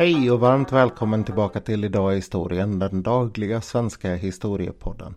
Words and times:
Hej 0.00 0.30
och 0.30 0.40
varmt 0.40 0.72
välkommen 0.72 1.24
tillbaka 1.24 1.60
till 1.60 1.84
Idag 1.84 2.12
i 2.12 2.16
historien, 2.16 2.78
den 2.78 3.02
dagliga 3.02 3.60
svenska 3.60 4.14
historiepodden. 4.14 5.14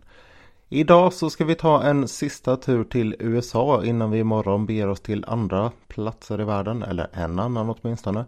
Idag 0.68 1.12
så 1.12 1.30
ska 1.30 1.44
vi 1.44 1.54
ta 1.54 1.82
en 1.82 2.08
sista 2.08 2.56
tur 2.56 2.84
till 2.84 3.16
USA 3.18 3.84
innan 3.84 4.10
vi 4.10 4.18
imorgon 4.18 4.66
beger 4.66 4.88
oss 4.88 5.00
till 5.00 5.24
andra 5.28 5.72
platser 5.88 6.40
i 6.40 6.44
världen, 6.44 6.82
eller 6.82 7.08
en 7.12 7.38
annan 7.38 7.70
åtminstone. 7.70 8.24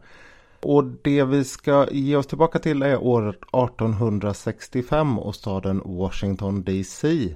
Och 0.62 0.84
det 0.84 1.25
vi 1.25 1.45
ska 1.45 1.87
ge 1.91 2.16
oss 2.16 2.27
tillbaka 2.27 2.59
till 2.59 2.83
är 2.83 3.02
året 3.02 3.37
1865 3.37 5.19
och 5.19 5.34
staden 5.34 5.83
Washington 5.84 6.62
DC. 6.62 7.34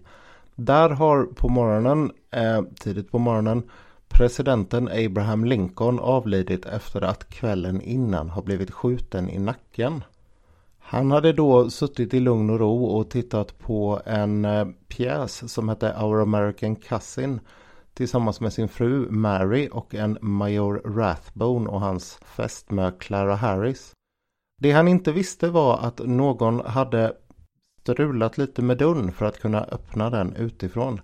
Där 0.55 0.91
har 0.91 1.25
på 1.25 1.49
morgonen, 1.49 2.13
eh, 2.31 2.63
tidigt 2.81 3.11
på 3.11 3.19
morgonen, 3.19 3.63
presidenten 4.11 4.89
Abraham 4.89 5.45
Lincoln 5.45 5.99
avlidit 5.99 6.67
efter 6.67 7.03
att 7.03 7.31
kvällen 7.31 7.81
innan 7.81 8.31
har 8.31 8.43
blivit 8.43 8.71
skjuten 8.71 9.31
i 9.31 9.39
nacken. 9.39 10.05
Han 10.79 11.11
hade 11.11 11.33
då 11.33 11.71
suttit 11.71 12.15
i 12.15 12.21
lugn 12.21 12.51
och 12.51 12.61
ro 12.61 12.85
och 12.85 13.11
tittat 13.11 13.59
på 13.59 14.01
en 14.05 14.45
eh, 14.45 14.67
pjäs 14.89 15.53
som 15.53 15.69
hette 15.69 15.95
Our 16.01 16.23
American 16.23 16.77
Cousin 16.77 17.41
tillsammans 17.95 18.41
med 18.41 18.53
sin 18.53 18.69
fru 18.69 19.11
Mary 19.11 19.69
och 19.73 19.95
en 19.95 20.19
Major 20.21 20.83
Rathbone 20.85 21.71
och 21.71 21.81
hans 21.81 22.19
fästmö 22.25 22.93
Clara 22.99 23.35
Harris. 23.35 23.93
Det 24.61 24.73
han 24.73 24.89
inte 24.89 25.13
visste 25.13 25.49
var 25.49 25.79
att 25.79 25.99
någon 25.99 26.61
hade 26.61 27.13
strulat 27.83 28.39
lite 28.39 28.63
med 28.63 28.79
dörren 28.79 29.13
för 29.13 29.27
att 29.27 29.41
kunna 29.41 29.65
öppna 29.65 30.11
den 30.11 30.37
utifrån. 30.37 31.01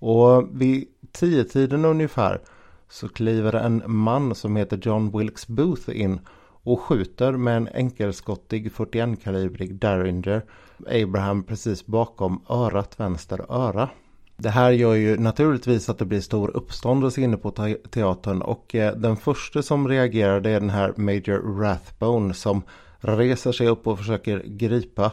Och 0.00 0.48
vid 0.52 0.88
tio 1.12 1.44
tiden 1.44 1.84
ungefär 1.84 2.40
så 2.88 3.08
kliver 3.08 3.54
en 3.54 3.82
man 3.86 4.34
som 4.34 4.56
heter 4.56 4.80
John 4.82 5.18
Wilkes 5.18 5.46
Booth 5.48 6.00
in 6.00 6.20
och 6.62 6.80
skjuter 6.80 7.32
med 7.32 7.56
en 7.56 7.68
enkelskottig 7.74 8.72
41-kalibrig 8.72 9.74
Derringer 9.74 10.42
Abraham 10.86 11.42
precis 11.42 11.86
bakom 11.86 12.42
örat 12.48 13.00
vänster 13.00 13.44
öra. 13.48 13.88
Det 14.36 14.50
här 14.50 14.70
gör 14.70 14.94
ju 14.94 15.18
naturligtvis 15.18 15.88
att 15.88 15.98
det 15.98 16.04
blir 16.04 16.20
stor 16.20 16.56
uppståndelse 16.56 17.20
inne 17.20 17.36
på 17.36 17.50
teatern 17.90 18.42
och 18.42 18.74
eh, 18.74 18.96
den 18.96 19.16
första 19.16 19.62
som 19.62 19.88
reagerar 19.88 20.40
det 20.40 20.50
är 20.50 20.60
den 20.60 20.70
här 20.70 20.92
Major 20.96 21.60
Rathbone 21.60 22.34
som 22.34 22.62
reser 22.98 23.52
sig 23.52 23.68
upp 23.68 23.86
och 23.86 23.98
försöker 23.98 24.42
gripa 24.46 25.12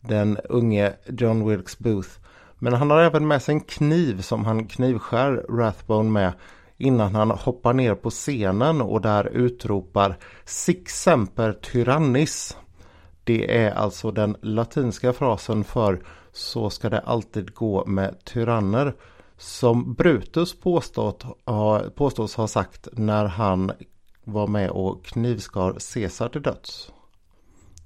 den 0.00 0.38
unge 0.48 0.92
John 1.08 1.48
Wilkes 1.48 1.78
Booth. 1.78 2.08
Men 2.64 2.72
han 2.72 2.90
har 2.90 3.00
även 3.00 3.28
med 3.28 3.42
sig 3.42 3.54
en 3.54 3.60
kniv 3.60 4.20
som 4.20 4.44
han 4.44 4.66
knivskär 4.66 5.46
Rathbone 5.48 6.10
med 6.10 6.32
innan 6.76 7.14
han 7.14 7.30
hoppar 7.30 7.72
ner 7.72 7.94
på 7.94 8.10
scenen 8.10 8.80
och 8.80 9.00
där 9.00 9.26
utropar 9.26 10.16
Sic 10.44 10.88
semper 10.88 11.52
tyrannis. 11.52 12.56
Det 13.24 13.58
är 13.58 13.70
alltså 13.70 14.10
den 14.10 14.36
latinska 14.42 15.12
frasen 15.12 15.64
för 15.64 16.02
så 16.32 16.70
ska 16.70 16.90
det 16.90 17.00
alltid 17.00 17.54
gå 17.54 17.86
med 17.86 18.24
tyranner. 18.24 18.94
Som 19.36 19.94
Brutus 19.94 20.60
påstått, 20.60 21.24
påstås 21.94 22.34
ha 22.34 22.46
sagt 22.46 22.88
när 22.92 23.24
han 23.24 23.72
var 24.24 24.46
med 24.46 24.70
och 24.70 25.04
knivskar 25.04 25.76
Caesar 25.94 26.28
till 26.28 26.42
döds. 26.42 26.92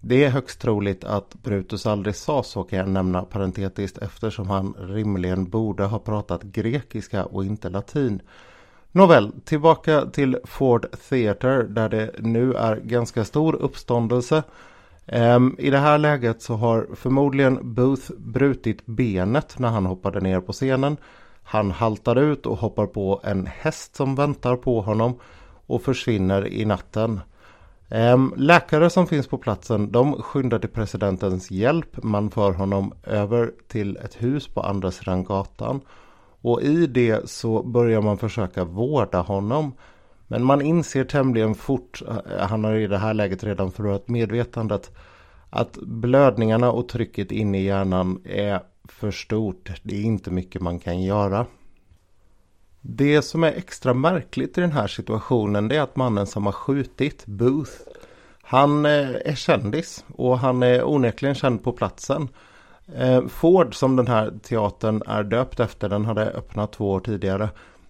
Det 0.01 0.25
är 0.25 0.31
högst 0.31 0.61
troligt 0.61 1.05
att 1.05 1.35
Brutus 1.43 1.87
aldrig 1.87 2.15
sa 2.15 2.43
så 2.43 2.63
kan 2.63 2.79
jag 2.79 2.89
nämna 2.89 3.23
parentetiskt 3.23 3.99
eftersom 3.99 4.49
han 4.49 4.75
rimligen 4.79 5.51
borde 5.51 5.85
ha 5.85 5.99
pratat 5.99 6.43
grekiska 6.43 7.25
och 7.25 7.45
inte 7.45 7.69
latin. 7.69 8.23
Nåväl, 8.93 9.33
tillbaka 9.45 10.07
till 10.07 10.39
Ford 10.45 10.87
Theatre 11.09 11.63
där 11.63 11.89
det 11.89 12.11
nu 12.19 12.55
är 12.55 12.77
ganska 12.77 13.25
stor 13.25 13.55
uppståndelse. 13.55 14.43
Ehm, 15.07 15.57
I 15.59 15.71
det 15.71 15.79
här 15.79 15.99
läget 15.99 16.43
så 16.43 16.55
har 16.55 16.87
förmodligen 16.95 17.75
Booth 17.75 18.13
brutit 18.19 18.87
benet 18.87 19.59
när 19.59 19.69
han 19.69 19.87
hoppade 19.87 20.21
ner 20.21 20.41
på 20.41 20.53
scenen. 20.53 20.97
Han 21.43 21.71
haltar 21.71 22.17
ut 22.17 22.47
och 22.47 22.59
hoppar 22.59 22.87
på 22.87 23.21
en 23.25 23.47
häst 23.47 23.97
som 23.97 24.15
väntar 24.15 24.57
på 24.57 24.81
honom 24.81 25.19
och 25.67 25.83
försvinner 25.83 26.47
i 26.47 26.65
natten. 26.65 27.21
Ehm, 27.91 28.35
läkare 28.37 28.91
som 28.91 29.07
finns 29.07 29.27
på 29.27 29.39
platsen 29.39 29.93
de 29.93 30.23
skyndar 30.23 30.59
till 30.59 30.69
presidentens 30.69 31.51
hjälp. 31.51 32.03
Man 32.03 32.31
för 32.31 32.53
honom 32.53 32.93
över 33.03 33.53
till 33.69 33.97
ett 33.97 34.23
hus 34.23 34.49
på 34.49 34.61
andra 34.61 34.91
sidan 34.91 35.25
gatan. 35.25 35.81
Och 36.41 36.63
i 36.63 36.87
det 36.87 37.31
så 37.31 37.63
börjar 37.63 38.01
man 38.01 38.19
försöka 38.19 38.65
vårda 38.65 39.21
honom. 39.21 39.73
Men 40.27 40.45
man 40.45 40.63
inser 40.63 41.05
tämligen 41.05 41.55
fort, 41.55 42.03
eh, 42.09 42.47
han 42.47 42.65
har 42.65 42.75
i 42.75 42.87
det 42.87 42.99
här 42.99 43.15
läget 43.15 43.45
redan 43.45 43.73
förlorat 43.73 44.09
medvetandet, 44.09 44.97
att 45.51 45.79
blödningarna 45.83 46.73
och 46.73 46.89
trycket 46.89 47.33
inne 47.33 47.61
i 47.61 47.65
hjärnan 47.65 48.21
är 48.25 48.61
för 48.85 49.11
stort. 49.11 49.71
Det 49.83 49.97
är 49.97 50.03
inte 50.03 50.31
mycket 50.31 50.63
man 50.63 50.79
kan 50.79 51.03
göra. 51.03 51.47
Det 52.81 53.23
som 53.23 53.45
är 53.45 53.53
extra 53.53 53.95
märkligt 53.95 54.59
i 54.59 54.61
den 54.61 54.73
här 54.73 54.87
situationen 54.87 55.69
det 55.69 55.77
är 55.77 55.81
att 55.81 55.97
mannen 55.97 56.27
som 56.27 56.47
har 56.47 56.53
skjutit 56.53 57.27
Booth 57.27 57.73
han 58.51 58.87
eh, 58.87 59.09
är 59.25 59.35
kändis 59.35 60.05
och 60.17 60.39
han 60.39 60.63
är 60.63 60.89
onekligen 60.89 61.35
känd 61.35 61.65
på 61.65 61.73
platsen. 61.73 62.29
Eh, 62.97 63.27
Ford 63.27 63.75
som 63.75 63.97
den 63.97 64.07
här 64.07 64.33
teatern 64.43 65.03
är 65.07 65.23
döpt 65.23 65.61
efter 65.61 65.89
den 65.89 66.05
hade 66.05 66.31
öppnat 66.31 66.73
två 66.73 66.91
år 66.91 67.01
tidigare. 67.01 67.49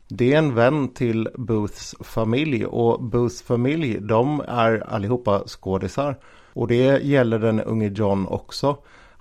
Det 0.08 0.34
är 0.34 0.38
en 0.38 0.54
vän 0.54 0.88
till 0.94 1.28
Booths 1.34 1.94
familj 2.00 2.66
och 2.66 3.02
Booths 3.02 3.42
familj 3.42 3.98
de 4.00 4.40
är 4.48 4.84
allihopa 4.88 5.42
skådisar. 5.46 6.16
Och 6.52 6.68
det 6.68 7.02
gäller 7.04 7.38
den 7.38 7.60
unge 7.60 7.88
John 7.88 8.26
också. 8.26 8.76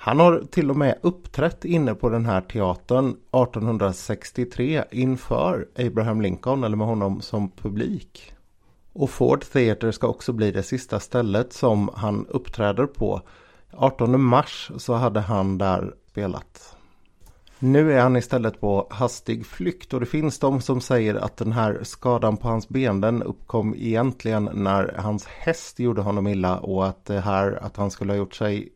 Han 0.07 0.19
har 0.19 0.43
till 0.51 0.69
och 0.69 0.77
med 0.77 0.99
uppträtt 1.01 1.65
inne 1.65 1.95
på 1.95 2.09
den 2.09 2.25
här 2.25 2.41
teatern 2.41 3.09
1863 3.09 4.83
inför 4.91 5.67
Abraham 5.77 6.21
Lincoln 6.21 6.63
eller 6.63 6.77
med 6.77 6.87
honom 6.87 7.21
som 7.21 7.51
publik. 7.51 8.33
Och 8.93 9.09
Ford 9.09 9.45
Theatre 9.53 9.93
ska 9.93 10.07
också 10.07 10.33
bli 10.33 10.51
det 10.51 10.63
sista 10.63 10.99
stället 10.99 11.53
som 11.53 11.89
han 11.93 12.25
uppträder 12.29 12.85
på. 12.85 13.21
18 13.73 14.21
mars 14.21 14.71
så 14.77 14.93
hade 14.93 15.19
han 15.19 15.57
där 15.57 15.93
spelat. 16.11 16.77
Nu 17.59 17.93
är 17.93 18.01
han 18.01 18.17
istället 18.17 18.61
på 18.61 18.87
hastig 18.89 19.45
flykt 19.45 19.93
och 19.93 19.99
det 19.99 20.05
finns 20.05 20.39
de 20.39 20.61
som 20.61 20.81
säger 20.81 21.15
att 21.15 21.37
den 21.37 21.51
här 21.51 21.79
skadan 21.83 22.37
på 22.37 22.47
hans 22.47 22.69
ben 22.69 23.01
den 23.01 23.23
uppkom 23.23 23.75
egentligen 23.77 24.49
när 24.53 24.95
hans 24.97 25.25
häst 25.25 25.79
gjorde 25.79 26.01
honom 26.01 26.27
illa 26.27 26.59
och 26.59 26.87
att 26.87 27.05
det 27.05 27.19
här 27.19 27.59
att 27.63 27.77
han 27.77 27.91
skulle 27.91 28.11
ha 28.11 28.17
gjort 28.17 28.35
sig 28.35 28.69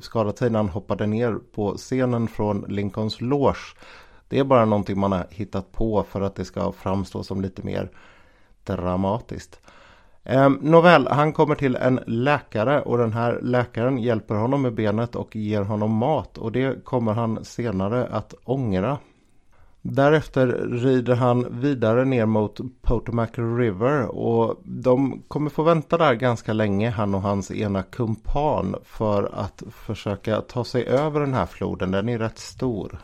skadat 0.00 0.38
sig 0.38 0.50
när 0.50 0.58
han 0.58 0.68
hoppade 0.68 1.06
ner 1.06 1.38
på 1.52 1.74
scenen 1.76 2.28
från 2.28 2.64
Lincolns 2.68 3.20
loge. 3.20 3.76
Det 4.28 4.38
är 4.38 4.44
bara 4.44 4.64
någonting 4.64 5.00
man 5.00 5.12
har 5.12 5.26
hittat 5.30 5.72
på 5.72 6.02
för 6.02 6.20
att 6.20 6.34
det 6.34 6.44
ska 6.44 6.72
framstå 6.72 7.22
som 7.22 7.40
lite 7.40 7.62
mer 7.62 7.90
dramatiskt. 8.64 9.60
Eh, 10.24 10.50
nåväl, 10.60 11.08
han 11.10 11.32
kommer 11.32 11.54
till 11.54 11.76
en 11.76 12.00
läkare 12.06 12.80
och 12.80 12.98
den 12.98 13.12
här 13.12 13.40
läkaren 13.42 13.98
hjälper 13.98 14.34
honom 14.34 14.62
med 14.62 14.74
benet 14.74 15.16
och 15.16 15.36
ger 15.36 15.62
honom 15.62 15.90
mat 15.90 16.38
och 16.38 16.52
det 16.52 16.84
kommer 16.84 17.12
han 17.12 17.44
senare 17.44 18.06
att 18.06 18.34
ångra. 18.44 18.98
Därefter 19.82 20.46
rider 20.68 21.14
han 21.14 21.60
vidare 21.60 22.04
ner 22.04 22.26
mot 22.26 22.60
Potomac 22.82 23.30
River 23.34 24.06
och 24.06 24.60
de 24.64 25.22
kommer 25.28 25.50
få 25.50 25.62
vänta 25.62 25.98
där 25.98 26.14
ganska 26.14 26.52
länge 26.52 26.90
han 26.90 27.14
och 27.14 27.22
hans 27.22 27.50
ena 27.50 27.82
kumpan 27.82 28.76
för 28.84 29.30
att 29.34 29.62
försöka 29.70 30.40
ta 30.40 30.64
sig 30.64 30.86
över 30.86 31.20
den 31.20 31.34
här 31.34 31.46
floden. 31.46 31.90
Den 31.90 32.08
är 32.08 32.18
rätt 32.18 32.38
stor. 32.38 32.98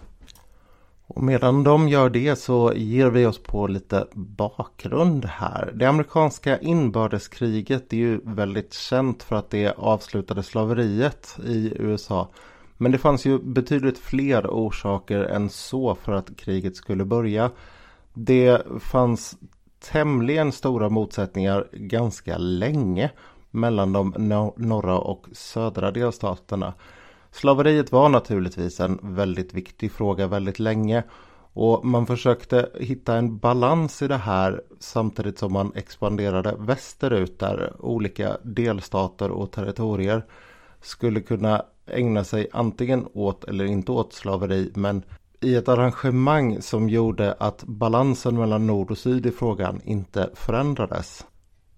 Och 1.06 1.22
medan 1.22 1.64
de 1.64 1.88
gör 1.88 2.10
det 2.10 2.36
så 2.36 2.72
ger 2.74 3.06
vi 3.06 3.26
oss 3.26 3.42
på 3.42 3.66
lite 3.66 4.06
bakgrund 4.12 5.24
här. 5.24 5.72
Det 5.74 5.86
amerikanska 5.86 6.58
inbördeskriget 6.58 7.92
är 7.92 7.96
ju 7.96 8.20
väldigt 8.24 8.74
känt 8.74 9.22
för 9.22 9.36
att 9.36 9.50
det 9.50 9.74
avslutade 9.78 10.42
slaveriet 10.42 11.38
i 11.46 11.72
USA. 11.76 12.28
Men 12.76 12.92
det 12.92 12.98
fanns 12.98 13.24
ju 13.26 13.38
betydligt 13.38 13.98
fler 13.98 14.46
orsaker 14.46 15.20
än 15.20 15.50
så 15.50 15.94
för 15.94 16.12
att 16.12 16.36
kriget 16.36 16.76
skulle 16.76 17.04
börja. 17.04 17.50
Det 18.14 18.62
fanns 18.80 19.36
tämligen 19.90 20.52
stora 20.52 20.88
motsättningar 20.88 21.68
ganska 21.72 22.38
länge 22.38 23.10
mellan 23.50 23.92
de 23.92 24.14
norra 24.56 24.98
och 24.98 25.26
södra 25.32 25.90
delstaterna. 25.90 26.74
Slaveriet 27.30 27.92
var 27.92 28.08
naturligtvis 28.08 28.80
en 28.80 28.98
väldigt 29.02 29.54
viktig 29.54 29.92
fråga 29.92 30.26
väldigt 30.26 30.58
länge 30.58 31.02
och 31.52 31.84
man 31.84 32.06
försökte 32.06 32.68
hitta 32.80 33.16
en 33.16 33.38
balans 33.38 34.02
i 34.02 34.08
det 34.08 34.16
här 34.16 34.62
samtidigt 34.78 35.38
som 35.38 35.52
man 35.52 35.72
expanderade 35.74 36.54
västerut 36.58 37.38
där 37.38 37.72
olika 37.78 38.36
delstater 38.42 39.30
och 39.30 39.52
territorier 39.52 40.24
skulle 40.80 41.20
kunna 41.20 41.62
ägna 41.86 42.24
sig 42.24 42.48
antingen 42.52 43.06
åt 43.12 43.44
eller 43.44 43.64
inte 43.64 43.92
åt 43.92 44.12
slaveri 44.12 44.72
men 44.74 45.02
i 45.40 45.54
ett 45.54 45.68
arrangemang 45.68 46.62
som 46.62 46.88
gjorde 46.88 47.32
att 47.32 47.64
balansen 47.64 48.38
mellan 48.38 48.66
nord 48.66 48.90
och 48.90 48.98
syd 48.98 49.26
i 49.26 49.30
frågan 49.30 49.80
inte 49.84 50.30
förändrades. 50.34 51.26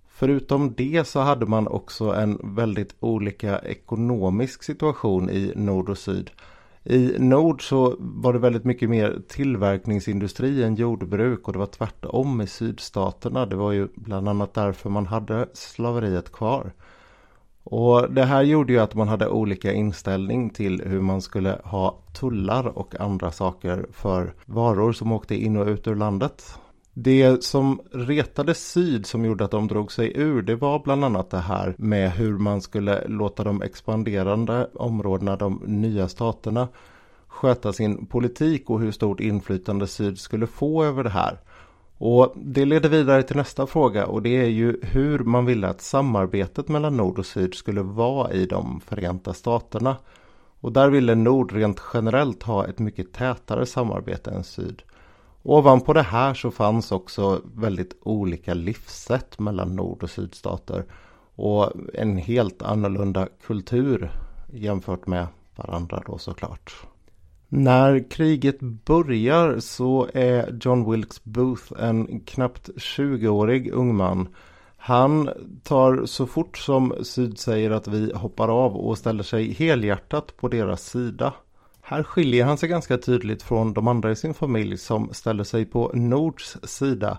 Förutom 0.08 0.74
det 0.76 1.06
så 1.06 1.20
hade 1.20 1.46
man 1.46 1.68
också 1.68 2.04
en 2.14 2.40
väldigt 2.42 2.94
olika 3.00 3.58
ekonomisk 3.58 4.62
situation 4.62 5.30
i 5.30 5.52
nord 5.56 5.88
och 5.88 5.98
syd. 5.98 6.30
I 6.84 7.14
nord 7.18 7.68
så 7.68 7.96
var 7.98 8.32
det 8.32 8.38
väldigt 8.38 8.64
mycket 8.64 8.90
mer 8.90 9.22
tillverkningsindustri 9.28 10.62
än 10.62 10.74
jordbruk 10.74 11.46
och 11.46 11.52
det 11.52 11.58
var 11.58 11.66
tvärtom 11.66 12.40
i 12.40 12.46
sydstaterna. 12.46 13.46
Det 13.46 13.56
var 13.56 13.72
ju 13.72 13.88
bland 13.94 14.28
annat 14.28 14.54
därför 14.54 14.90
man 14.90 15.06
hade 15.06 15.48
slaveriet 15.52 16.32
kvar. 16.32 16.72
Och 17.70 18.12
det 18.12 18.24
här 18.24 18.42
gjorde 18.42 18.72
ju 18.72 18.78
att 18.78 18.94
man 18.94 19.08
hade 19.08 19.28
olika 19.28 19.72
inställning 19.72 20.50
till 20.50 20.82
hur 20.86 21.00
man 21.00 21.22
skulle 21.22 21.60
ha 21.64 21.98
tullar 22.20 22.78
och 22.78 23.00
andra 23.00 23.30
saker 23.30 23.86
för 23.92 24.34
varor 24.46 24.92
som 24.92 25.12
åkte 25.12 25.34
in 25.34 25.56
och 25.56 25.66
ut 25.66 25.86
ur 25.86 25.94
landet. 25.94 26.42
Det 26.94 27.44
som 27.44 27.80
retade 27.92 28.54
syd 28.54 29.06
som 29.06 29.24
gjorde 29.24 29.44
att 29.44 29.50
de 29.50 29.68
drog 29.68 29.92
sig 29.92 30.12
ur 30.16 30.42
det 30.42 30.56
var 30.56 30.78
bland 30.78 31.04
annat 31.04 31.30
det 31.30 31.38
här 31.38 31.74
med 31.78 32.12
hur 32.12 32.38
man 32.38 32.60
skulle 32.60 33.08
låta 33.08 33.44
de 33.44 33.62
expanderande 33.62 34.70
områdena, 34.74 35.36
de 35.36 35.62
nya 35.66 36.08
staterna 36.08 36.68
sköta 37.28 37.72
sin 37.72 38.06
politik 38.06 38.70
och 38.70 38.80
hur 38.80 38.92
stort 38.92 39.20
inflytande 39.20 39.86
syd 39.86 40.18
skulle 40.18 40.46
få 40.46 40.84
över 40.84 41.04
det 41.04 41.10
här. 41.10 41.40
Och 41.98 42.32
det 42.36 42.64
leder 42.64 42.88
vidare 42.88 43.22
till 43.22 43.36
nästa 43.36 43.66
fråga 43.66 44.06
och 44.06 44.22
det 44.22 44.36
är 44.36 44.48
ju 44.48 44.80
hur 44.82 45.18
man 45.18 45.46
ville 45.46 45.68
att 45.68 45.80
samarbetet 45.80 46.68
mellan 46.68 46.96
nord 46.96 47.18
och 47.18 47.26
syd 47.26 47.54
skulle 47.54 47.82
vara 47.82 48.32
i 48.32 48.46
de 48.46 48.80
förenta 48.80 49.34
staterna. 49.34 49.96
Och 50.60 50.72
där 50.72 50.90
ville 50.90 51.14
nord 51.14 51.52
rent 51.52 51.82
generellt 51.94 52.42
ha 52.42 52.66
ett 52.66 52.78
mycket 52.78 53.12
tätare 53.12 53.66
samarbete 53.66 54.30
än 54.30 54.44
syd. 54.44 54.82
Ovanpå 55.42 55.92
det 55.92 56.02
här 56.02 56.34
så 56.34 56.50
fanns 56.50 56.92
också 56.92 57.40
väldigt 57.54 57.96
olika 58.02 58.54
livssätt 58.54 59.38
mellan 59.38 59.76
nord 59.76 60.02
och 60.02 60.10
sydstater 60.10 60.84
och 61.34 61.72
en 61.94 62.16
helt 62.16 62.62
annorlunda 62.62 63.28
kultur 63.46 64.10
jämfört 64.52 65.06
med 65.06 65.26
varandra 65.56 66.02
då 66.06 66.18
såklart. 66.18 66.86
När 67.48 68.10
kriget 68.10 68.60
börjar 68.60 69.60
så 69.60 70.08
är 70.14 70.58
John 70.60 70.90
Wilkes 70.90 71.24
Booth 71.24 71.72
en 71.78 72.20
knappt 72.20 72.68
20-årig 72.68 73.72
ung 73.72 73.96
man. 73.96 74.28
Han 74.76 75.30
tar 75.62 76.06
så 76.06 76.26
fort 76.26 76.58
som 76.58 76.94
Syd 77.02 77.38
säger 77.38 77.70
att 77.70 77.88
vi 77.88 78.12
hoppar 78.14 78.48
av 78.48 78.76
och 78.76 78.98
ställer 78.98 79.22
sig 79.22 79.52
helhjärtat 79.52 80.36
på 80.36 80.48
deras 80.48 80.86
sida. 80.86 81.34
Här 81.82 82.02
skiljer 82.02 82.44
han 82.44 82.58
sig 82.58 82.68
ganska 82.68 82.98
tydligt 82.98 83.42
från 83.42 83.72
de 83.72 83.88
andra 83.88 84.10
i 84.10 84.16
sin 84.16 84.34
familj 84.34 84.78
som 84.78 85.14
ställer 85.14 85.44
sig 85.44 85.64
på 85.64 85.90
Nords 85.94 86.56
sida. 86.62 87.18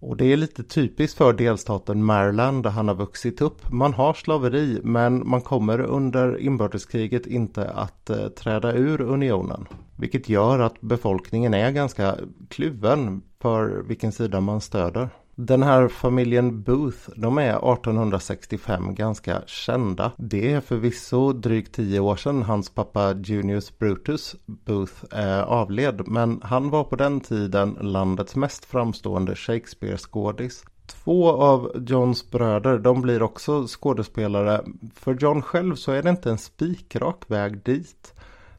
Och 0.00 0.16
det 0.16 0.32
är 0.32 0.36
lite 0.36 0.62
typiskt 0.62 1.18
för 1.18 1.32
delstaten 1.32 2.04
Maryland 2.04 2.62
där 2.62 2.70
han 2.70 2.88
har 2.88 2.94
vuxit 2.94 3.40
upp. 3.40 3.72
Man 3.72 3.94
har 3.94 4.14
slaveri 4.14 4.80
men 4.82 5.28
man 5.28 5.40
kommer 5.40 5.80
under 5.80 6.38
inbördeskriget 6.38 7.26
inte 7.26 7.70
att 7.70 8.10
eh, 8.10 8.28
träda 8.28 8.72
ur 8.72 9.00
unionen. 9.00 9.66
Vilket 9.96 10.28
gör 10.28 10.58
att 10.58 10.80
befolkningen 10.80 11.54
är 11.54 11.70
ganska 11.70 12.16
kluven 12.48 13.22
för 13.40 13.82
vilken 13.88 14.12
sida 14.12 14.40
man 14.40 14.60
stöder. 14.60 15.08
Den 15.38 15.62
här 15.62 15.88
familjen 15.88 16.62
Booth, 16.62 17.10
de 17.16 17.38
är 17.38 17.72
1865 17.72 18.94
ganska 18.94 19.42
kända. 19.46 20.12
Det 20.16 20.52
är 20.52 20.60
förvisso 20.60 21.32
drygt 21.32 21.74
tio 21.74 22.00
år 22.00 22.16
sedan 22.16 22.42
hans 22.42 22.70
pappa 22.70 23.12
Junius 23.12 23.78
Brutus 23.78 24.36
Booth 24.46 25.04
eh, 25.12 25.42
avled. 25.42 26.08
Men 26.08 26.40
han 26.42 26.70
var 26.70 26.84
på 26.84 26.96
den 26.96 27.20
tiden 27.20 27.78
landets 27.80 28.36
mest 28.36 28.64
framstående 28.64 29.34
Shakespeare-skådis. 29.34 30.64
Två 30.86 31.30
av 31.30 31.72
Johns 31.86 32.30
bröder, 32.30 32.78
de 32.78 33.02
blir 33.02 33.22
också 33.22 33.66
skådespelare. 33.66 34.64
För 34.94 35.14
John 35.20 35.42
själv 35.42 35.74
så 35.74 35.92
är 35.92 36.02
det 36.02 36.10
inte 36.10 36.30
en 36.30 36.38
spikrak 36.38 37.24
väg 37.26 37.64
dit. 37.64 38.14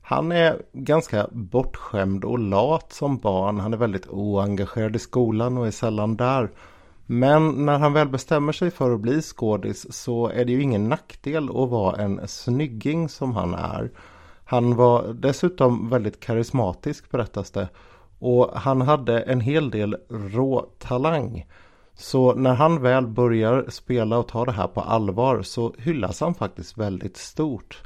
Han 0.09 0.31
är 0.31 0.61
ganska 0.73 1.27
bortskämd 1.31 2.25
och 2.25 2.39
lat 2.39 2.93
som 2.93 3.17
barn. 3.17 3.59
Han 3.59 3.73
är 3.73 3.77
väldigt 3.77 4.07
oengagerad 4.07 4.95
i 4.95 4.99
skolan 4.99 5.57
och 5.57 5.67
är 5.67 5.71
sällan 5.71 6.15
där. 6.15 6.51
Men 7.05 7.65
när 7.65 7.79
han 7.79 7.93
väl 7.93 8.07
bestämmer 8.07 8.53
sig 8.53 8.71
för 8.71 8.93
att 8.93 8.99
bli 8.99 9.21
skådis 9.21 9.93
så 9.93 10.27
är 10.27 10.45
det 10.45 10.51
ju 10.51 10.61
ingen 10.61 10.89
nackdel 10.89 11.49
att 11.49 11.69
vara 11.69 12.01
en 12.01 12.27
snygging 12.27 13.09
som 13.09 13.35
han 13.35 13.53
är. 13.53 13.91
Han 14.45 14.75
var 14.75 15.13
dessutom 15.13 15.89
väldigt 15.89 16.19
karismatisk 16.19 17.11
berättas 17.11 17.51
det. 17.51 17.69
Och 18.19 18.51
han 18.53 18.81
hade 18.81 19.21
en 19.21 19.41
hel 19.41 19.71
del 19.71 19.97
rå 20.09 20.69
talang. 20.79 21.45
Så 21.93 22.33
när 22.33 22.53
han 22.53 22.81
väl 22.81 23.07
börjar 23.07 23.65
spela 23.69 24.17
och 24.17 24.27
ta 24.27 24.45
det 24.45 24.51
här 24.51 24.67
på 24.67 24.81
allvar 24.81 25.41
så 25.41 25.73
hyllas 25.77 26.21
han 26.21 26.33
faktiskt 26.33 26.77
väldigt 26.77 27.17
stort. 27.17 27.81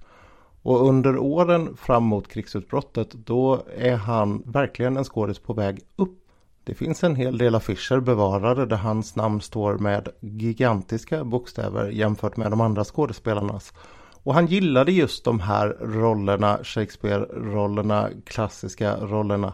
Och 0.63 0.87
under 0.87 1.17
åren 1.17 1.77
fram 1.77 2.03
mot 2.03 2.27
krigsutbrottet 2.27 3.11
då 3.11 3.63
är 3.77 3.95
han 3.95 4.43
verkligen 4.45 4.97
en 4.97 5.03
skådis 5.03 5.39
på 5.39 5.53
väg 5.53 5.79
upp. 5.95 6.17
Det 6.63 6.75
finns 6.75 7.03
en 7.03 7.15
hel 7.15 7.37
del 7.37 7.55
affischer 7.55 7.99
bevarade 7.99 8.65
där 8.65 8.77
hans 8.77 9.15
namn 9.15 9.41
står 9.41 9.77
med 9.77 10.09
gigantiska 10.19 11.23
bokstäver 11.23 11.89
jämfört 11.89 12.37
med 12.37 12.51
de 12.51 12.61
andra 12.61 12.83
skådespelarnas. 12.83 13.73
Och 14.23 14.33
han 14.33 14.45
gillade 14.45 14.91
just 14.91 15.25
de 15.25 15.39
här 15.39 15.77
rollerna, 15.81 16.59
Shakespeare-rollerna, 16.63 18.09
klassiska 18.25 18.97
rollerna. 18.97 19.53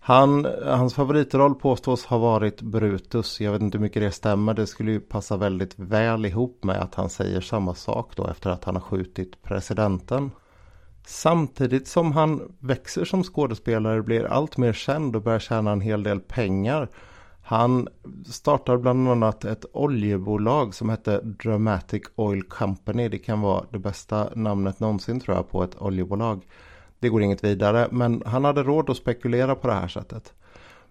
Han, 0.00 0.46
hans 0.64 0.94
favoritroll 0.94 1.54
påstås 1.54 2.04
ha 2.04 2.18
varit 2.18 2.62
Brutus. 2.62 3.40
Jag 3.40 3.52
vet 3.52 3.62
inte 3.62 3.78
hur 3.78 3.82
mycket 3.82 4.02
det 4.02 4.10
stämmer. 4.10 4.54
Det 4.54 4.66
skulle 4.66 4.92
ju 4.92 5.00
passa 5.00 5.36
väldigt 5.36 5.78
väl 5.78 6.26
ihop 6.26 6.64
med 6.64 6.82
att 6.82 6.94
han 6.94 7.10
säger 7.10 7.40
samma 7.40 7.74
sak 7.74 8.16
då 8.16 8.26
efter 8.26 8.50
att 8.50 8.64
han 8.64 8.76
har 8.76 8.82
skjutit 8.82 9.42
presidenten. 9.42 10.30
Samtidigt 11.06 11.88
som 11.88 12.12
han 12.12 12.52
växer 12.58 13.04
som 13.04 13.22
skådespelare 13.22 14.02
blir 14.02 14.24
allt 14.24 14.56
mer 14.56 14.72
känd 14.72 15.16
och 15.16 15.22
börjar 15.22 15.38
tjäna 15.38 15.72
en 15.72 15.80
hel 15.80 16.02
del 16.02 16.20
pengar. 16.20 16.88
Han 17.42 17.88
startar 18.26 18.76
bland 18.76 19.08
annat 19.08 19.44
ett 19.44 19.64
oljebolag 19.72 20.74
som 20.74 20.88
hette 20.88 21.20
Dramatic 21.20 22.02
Oil 22.14 22.42
Company. 22.42 23.08
Det 23.08 23.18
kan 23.18 23.40
vara 23.40 23.64
det 23.70 23.78
bästa 23.78 24.28
namnet 24.34 24.80
någonsin 24.80 25.20
tror 25.20 25.36
jag 25.36 25.50
på 25.50 25.62
ett 25.62 25.82
oljebolag. 25.82 26.46
Det 26.98 27.08
går 27.08 27.22
inget 27.22 27.44
vidare 27.44 27.88
men 27.90 28.22
han 28.26 28.44
hade 28.44 28.62
råd 28.62 28.90
att 28.90 28.96
spekulera 28.96 29.54
på 29.54 29.68
det 29.68 29.74
här 29.74 29.88
sättet. 29.88 30.32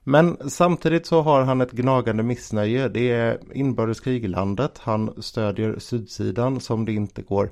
Men 0.03 0.49
samtidigt 0.49 1.05
så 1.05 1.21
har 1.21 1.41
han 1.41 1.61
ett 1.61 1.71
gnagande 1.71 2.23
missnöje. 2.23 2.89
Det 2.89 3.11
är 3.11 3.39
inbördeskrig 3.53 4.23
i 4.23 4.27
landet. 4.27 4.77
Han 4.77 5.13
stödjer 5.17 5.79
sydsidan 5.79 6.59
som 6.59 6.85
det 6.85 6.93
inte 6.93 7.21
går 7.21 7.49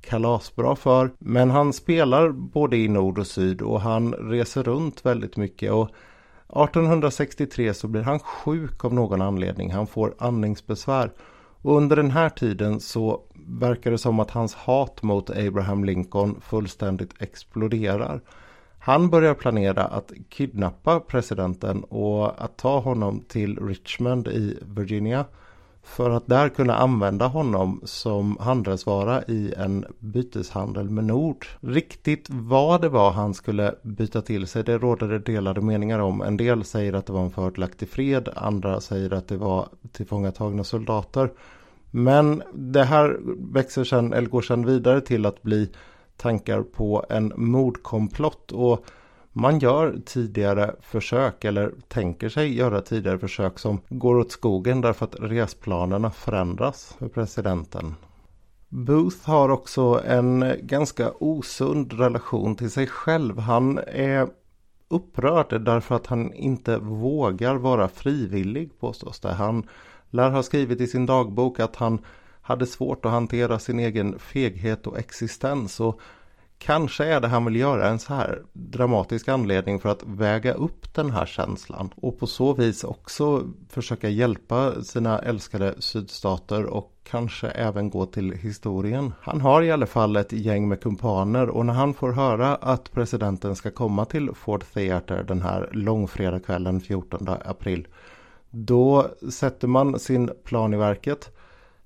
kalasbra 0.00 0.76
för. 0.76 1.10
Men 1.18 1.50
han 1.50 1.72
spelar 1.72 2.28
både 2.30 2.76
i 2.76 2.88
nord 2.88 3.18
och 3.18 3.26
syd 3.26 3.62
och 3.62 3.80
han 3.80 4.12
reser 4.12 4.62
runt 4.62 5.06
väldigt 5.06 5.36
mycket. 5.36 5.72
Och 5.72 5.90
1863 6.48 7.74
så 7.74 7.88
blir 7.88 8.02
han 8.02 8.18
sjuk 8.18 8.84
av 8.84 8.94
någon 8.94 9.22
anledning. 9.22 9.70
Han 9.72 9.86
får 9.86 10.14
andningsbesvär. 10.18 11.10
Och 11.62 11.76
under 11.76 11.96
den 11.96 12.10
här 12.10 12.28
tiden 12.28 12.80
så 12.80 13.20
verkar 13.34 13.90
det 13.90 13.98
som 13.98 14.20
att 14.20 14.30
hans 14.30 14.54
hat 14.54 15.02
mot 15.02 15.30
Abraham 15.30 15.84
Lincoln 15.84 16.40
fullständigt 16.40 17.22
exploderar. 17.22 18.20
Han 18.78 19.10
börjar 19.10 19.34
planera 19.34 19.84
att 19.84 20.12
kidnappa 20.28 21.00
presidenten 21.00 21.84
och 21.84 22.44
att 22.44 22.56
ta 22.56 22.78
honom 22.78 23.24
till 23.28 23.58
Richmond 23.66 24.28
i 24.28 24.58
Virginia 24.62 25.24
för 25.82 26.10
att 26.10 26.26
där 26.26 26.48
kunna 26.48 26.74
använda 26.74 27.26
honom 27.26 27.80
som 27.84 28.36
handelsvara 28.40 29.22
i 29.22 29.54
en 29.56 29.84
byteshandel 29.98 30.90
med 30.90 31.04
Nord. 31.04 31.46
Riktigt 31.60 32.26
vad 32.30 32.80
det 32.80 32.88
var 32.88 33.10
han 33.10 33.34
skulle 33.34 33.74
byta 33.82 34.22
till 34.22 34.46
sig 34.46 34.64
det 34.64 34.78
råder 34.78 35.08
det 35.08 35.18
delade 35.18 35.60
meningar 35.60 35.98
om. 35.98 36.22
En 36.22 36.36
del 36.36 36.64
säger 36.64 36.92
att 36.92 37.06
det 37.06 37.12
var 37.12 37.22
en 37.24 37.30
fördelaktig 37.30 37.88
fred, 37.88 38.28
andra 38.36 38.80
säger 38.80 39.12
att 39.12 39.28
det 39.28 39.36
var 39.36 39.68
tillfångatagna 39.92 40.64
soldater. 40.64 41.30
Men 41.90 42.42
det 42.54 42.84
här 42.84 43.18
växer 43.52 43.84
sen, 43.84 44.12
eller 44.12 44.28
går 44.28 44.42
sen 44.42 44.66
vidare 44.66 45.00
till 45.00 45.26
att 45.26 45.42
bli 45.42 45.70
tankar 46.16 46.62
på 46.62 47.04
en 47.08 47.32
mordkomplott 47.36 48.52
och 48.52 48.84
man 49.40 49.58
gör 49.58 50.00
tidigare 50.06 50.74
försök 50.80 51.44
eller 51.44 51.72
tänker 51.88 52.28
sig 52.28 52.54
göra 52.56 52.80
tidigare 52.80 53.18
försök 53.18 53.58
som 53.58 53.80
går 53.88 54.18
åt 54.18 54.32
skogen 54.32 54.80
därför 54.80 55.04
att 55.04 55.16
resplanerna 55.20 56.10
förändras 56.10 56.94
för 56.98 57.08
presidenten. 57.08 57.94
Booth 58.68 59.28
har 59.28 59.48
också 59.48 60.02
en 60.06 60.54
ganska 60.62 61.10
osund 61.18 61.92
relation 61.92 62.56
till 62.56 62.70
sig 62.70 62.86
själv. 62.86 63.38
Han 63.38 63.78
är 63.86 64.28
upprörd 64.88 65.64
därför 65.64 65.94
att 65.94 66.06
han 66.06 66.32
inte 66.32 66.78
vågar 66.78 67.54
vara 67.54 67.88
frivillig 67.88 68.80
påstås 68.80 69.20
det. 69.20 69.32
Han 69.32 69.68
lär 70.10 70.30
ha 70.30 70.42
skrivit 70.42 70.80
i 70.80 70.86
sin 70.86 71.06
dagbok 71.06 71.60
att 71.60 71.76
han 71.76 71.98
hade 72.42 72.66
svårt 72.66 73.04
att 73.04 73.12
hantera 73.12 73.58
sin 73.58 73.78
egen 73.78 74.18
feghet 74.18 74.86
och 74.86 74.98
existens 74.98 75.80
och 75.80 76.00
Kanske 76.62 77.04
är 77.04 77.20
det 77.20 77.28
han 77.28 77.44
vill 77.44 77.56
göra 77.56 77.88
en 77.88 77.98
så 77.98 78.14
här 78.14 78.42
dramatisk 78.52 79.28
anledning 79.28 79.80
för 79.80 79.88
att 79.88 80.02
väga 80.06 80.54
upp 80.54 80.94
den 80.94 81.10
här 81.10 81.26
känslan 81.26 81.90
och 81.96 82.18
på 82.18 82.26
så 82.26 82.54
vis 82.54 82.84
också 82.84 83.42
försöka 83.68 84.08
hjälpa 84.08 84.82
sina 84.82 85.18
älskade 85.18 85.74
sydstater 85.78 86.64
och 86.64 86.92
kanske 87.02 87.48
även 87.48 87.90
gå 87.90 88.06
till 88.06 88.32
historien. 88.32 89.12
Han 89.20 89.40
har 89.40 89.62
i 89.62 89.70
alla 89.70 89.86
fall 89.86 90.16
ett 90.16 90.32
gäng 90.32 90.68
med 90.68 90.80
kumpaner 90.82 91.48
och 91.48 91.66
när 91.66 91.74
han 91.74 91.94
får 91.94 92.12
höra 92.12 92.54
att 92.54 92.92
presidenten 92.92 93.56
ska 93.56 93.70
komma 93.70 94.04
till 94.04 94.30
Ford 94.34 94.64
Theater 94.74 95.22
den 95.22 95.42
här 95.42 95.68
långfredagskvällen 95.72 96.80
14 96.80 97.28
april 97.44 97.86
då 98.50 99.06
sätter 99.32 99.68
man 99.68 99.98
sin 99.98 100.30
plan 100.44 100.74
i 100.74 100.76
verket 100.76 101.32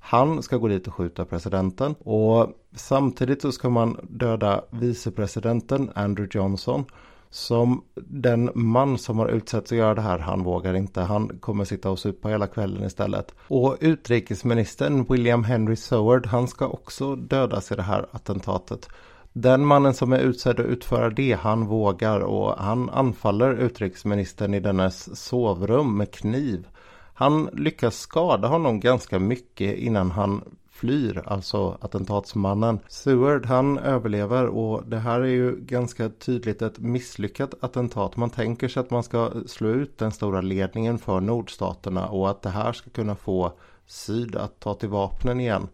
han 0.07 0.43
ska 0.43 0.57
gå 0.57 0.69
dit 0.69 0.87
och 0.87 0.95
skjuta 0.95 1.25
presidenten 1.25 1.95
och 1.95 2.49
samtidigt 2.75 3.43
så 3.43 3.53
ska 3.53 3.71
man 3.71 3.97
döda 4.03 4.65
vicepresidenten 4.71 5.91
Andrew 5.95 6.39
Johnson 6.39 6.85
som 7.31 7.85
den 7.95 8.51
man 8.55 8.99
som 8.99 9.19
har 9.19 9.29
utsetts 9.29 9.73
att 9.73 9.79
göra 9.79 9.95
det 9.95 10.01
här, 10.01 10.19
han 10.19 10.43
vågar 10.43 10.75
inte. 10.75 11.01
Han 11.01 11.39
kommer 11.39 11.65
sitta 11.65 11.91
och 11.91 11.99
supa 11.99 12.29
hela 12.29 12.47
kvällen 12.47 12.85
istället. 12.85 13.35
Och 13.49 13.77
utrikesministern 13.81 15.05
William 15.09 15.45
Henry 15.45 15.77
Seward, 15.77 16.27
han 16.27 16.49
ska 16.49 16.67
också 16.67 17.17
dödas 17.17 17.73
i 17.73 17.75
det 17.75 17.83
här 17.83 18.07
attentatet. 18.11 18.89
Den 19.33 19.67
mannen 19.67 19.95
som 19.95 20.13
är 20.13 20.19
utsedd 20.19 20.61
att 20.61 20.67
utföra 20.67 21.11
det, 21.11 21.33
han 21.33 21.67
vågar 21.67 22.21
och 22.21 22.59
han 22.59 22.91
anfaller 22.91 23.55
utrikesministern 23.55 24.55
i 24.55 24.61
dennes 24.61 25.25
sovrum 25.25 25.97
med 25.97 26.11
kniv. 26.11 26.67
Han 27.15 27.51
lyckas 27.53 27.99
skada 27.99 28.49
honom 28.49 28.81
ganska 28.81 29.19
mycket 29.19 29.79
innan 29.79 30.11
han 30.11 30.43
flyr, 30.71 31.23
alltså 31.27 31.79
attentatsmannen. 31.81 32.79
Seward 32.89 33.47
han 33.47 33.79
överlever 33.79 34.47
och 34.47 34.87
det 34.87 34.99
här 34.99 35.21
är 35.21 35.27
ju 35.27 35.57
ganska 35.57 36.09
tydligt 36.09 36.63
ett 36.63 36.79
misslyckat 36.79 37.55
attentat. 37.61 38.17
Man 38.17 38.31
tänker 38.31 38.69
sig 38.69 38.81
att 38.81 38.91
man 38.91 39.03
ska 39.03 39.31
slå 39.47 39.69
ut 39.69 39.99
den 39.99 40.13
stora 40.13 40.41
ledningen 40.41 40.99
för 40.99 41.21
nordstaterna 41.21 42.09
och 42.09 42.31
att 42.31 42.43
det 42.43 42.51
här 42.51 42.73
ska 42.73 42.91
kunna 42.91 43.17
få 43.17 43.53
syd 43.87 44.37
att 44.37 44.61
ta 44.61 44.75
till 44.75 44.89
vapnen 44.89 45.41
igen. 45.41 45.69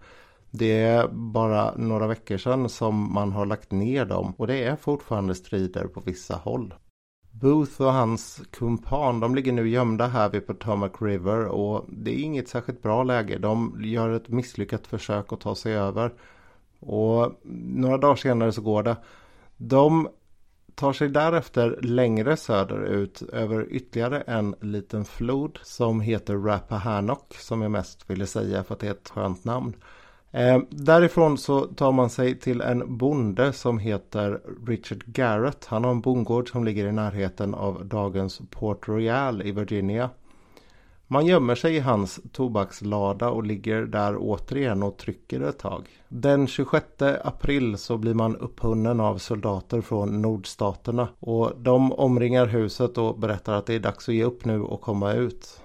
Det 0.51 0.83
är 0.83 1.09
bara 1.09 1.75
några 1.77 2.07
veckor 2.07 2.37
sedan 2.37 2.69
som 2.69 3.15
man 3.15 3.33
har 3.33 3.47
lagt 3.47 3.71
ner 3.71 4.05
dem 4.05 4.35
och 4.37 4.47
det 4.47 4.65
är 4.65 4.77
fortfarande 4.77 5.35
strider 5.35 5.85
på 5.85 6.01
vissa 6.01 6.35
håll. 6.35 6.75
Booth 7.41 7.83
och 7.83 7.93
hans 7.93 8.43
kumpan 8.51 9.21
de 9.21 9.35
ligger 9.35 9.53
nu 9.53 9.69
gömda 9.69 10.07
här 10.07 10.29
vid 10.29 10.47
Potomac 10.47 10.93
River 11.01 11.47
och 11.47 11.85
det 11.89 12.11
är 12.11 12.23
inget 12.23 12.49
särskilt 12.49 12.83
bra 12.83 13.03
läge. 13.03 13.39
De 13.39 13.81
gör 13.85 14.11
ett 14.11 14.29
misslyckat 14.29 14.87
försök 14.87 15.33
att 15.33 15.41
ta 15.41 15.55
sig 15.55 15.75
över. 15.75 16.13
Och 16.81 17.41
några 17.75 17.99
dagar 17.99 18.17
senare 18.17 18.53
så 18.53 18.63
går 18.63 18.83
det. 18.83 18.97
De 19.57 20.09
tar 20.75 20.93
sig 20.93 21.09
därefter 21.09 21.79
längre 21.83 22.37
söderut 22.37 23.23
över 23.23 23.67
ytterligare 23.71 24.21
en 24.21 24.55
liten 24.61 25.05
flod 25.05 25.59
som 25.63 26.01
heter 26.01 26.37
Rappahannock 26.37 27.35
som 27.35 27.63
jag 27.63 27.71
mest 27.71 28.11
ville 28.11 28.27
säga 28.27 28.65
för 28.65 28.75
att 28.75 28.81
det 28.81 28.87
är 28.87 28.91
ett 28.91 29.09
skönt 29.15 29.45
namn. 29.45 29.77
Eh, 30.33 30.59
därifrån 30.71 31.39
så 31.39 31.61
tar 31.61 31.93
man 31.93 32.11
sig 32.11 32.39
till 32.39 32.61
en 32.61 32.97
bonde 32.97 33.53
som 33.53 33.79
heter 33.79 34.41
Richard 34.67 35.05
Garrett. 35.07 35.65
Han 35.65 35.85
har 35.85 35.91
en 35.91 36.01
bondgård 36.01 36.51
som 36.51 36.65
ligger 36.65 36.87
i 36.87 36.93
närheten 36.93 37.55
av 37.55 37.87
dagens 37.87 38.41
Port 38.51 38.89
Royal 38.89 39.43
i 39.43 39.53
Virginia. 39.53 40.11
Man 41.07 41.27
gömmer 41.27 41.55
sig 41.55 41.77
i 41.77 41.81
hans 41.81 42.21
tobakslada 42.33 43.31
och 43.31 43.47
ligger 43.47 43.83
där 43.83 44.17
återigen 44.19 44.83
och 44.83 44.97
trycker 44.97 45.41
ett 45.41 45.59
tag. 45.59 45.89
Den 46.09 46.47
26 46.47 46.87
april 47.25 47.79
så 47.79 47.99
blir 47.99 48.15
man 48.15 48.37
upphunnen 48.37 49.01
av 49.01 49.19
soldater 49.19 49.81
från 49.81 50.23
nordstaterna 50.23 51.09
och 51.21 51.53
de 51.57 51.93
omringar 51.93 52.47
huset 52.47 52.99
och 52.99 53.19
berättar 53.19 53.55
att 53.55 53.67
det 53.67 53.75
är 53.75 53.81
dags 53.81 54.09
att 54.09 54.15
ge 54.15 54.25
upp 54.25 54.45
nu 54.45 54.63
och 54.63 54.81
komma 54.81 55.13
ut. 55.13 55.61